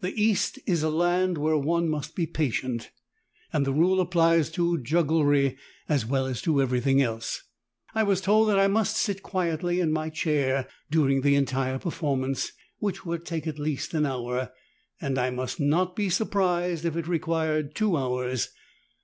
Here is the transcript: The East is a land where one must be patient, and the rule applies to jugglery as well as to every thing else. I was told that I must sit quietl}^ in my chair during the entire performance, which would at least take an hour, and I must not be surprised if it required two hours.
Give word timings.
The 0.00 0.14
East 0.14 0.60
is 0.64 0.84
a 0.84 0.88
land 0.88 1.38
where 1.38 1.56
one 1.58 1.88
must 1.88 2.14
be 2.14 2.24
patient, 2.24 2.92
and 3.52 3.66
the 3.66 3.72
rule 3.72 4.00
applies 4.00 4.48
to 4.52 4.78
jugglery 4.78 5.56
as 5.88 6.06
well 6.06 6.26
as 6.26 6.40
to 6.42 6.62
every 6.62 6.78
thing 6.78 7.02
else. 7.02 7.42
I 7.92 8.04
was 8.04 8.20
told 8.20 8.48
that 8.48 8.60
I 8.60 8.68
must 8.68 8.96
sit 8.96 9.24
quietl}^ 9.24 9.76
in 9.80 9.90
my 9.90 10.08
chair 10.08 10.68
during 10.88 11.22
the 11.22 11.34
entire 11.34 11.80
performance, 11.80 12.52
which 12.78 13.04
would 13.04 13.22
at 13.32 13.58
least 13.58 13.90
take 13.90 13.98
an 13.98 14.06
hour, 14.06 14.52
and 15.00 15.18
I 15.18 15.30
must 15.30 15.58
not 15.58 15.96
be 15.96 16.10
surprised 16.10 16.84
if 16.84 16.94
it 16.96 17.08
required 17.08 17.74
two 17.74 17.96
hours. 17.96 18.50